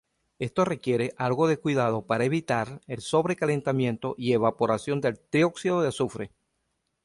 [0.39, 6.31] Esto requiere algo de cuidado para evitar sobrecalentamiento y evaporación del trióxido de azufre.